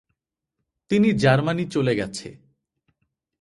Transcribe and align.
তিনি 0.91 1.09
জার্মানি 1.13 1.65
চলে 1.65 1.93
গেছে। 1.95 2.27